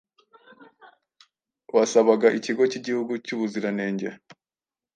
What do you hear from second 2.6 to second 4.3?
cy'igihugu cy'ubuziranenge